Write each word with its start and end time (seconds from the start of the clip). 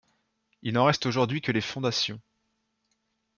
Il 0.63 0.73
n'en 0.73 0.85
reste 0.85 1.05
aujourd'hui 1.05 1.41
que 1.41 1.51
les 1.51 1.61
fondations. 1.61 2.19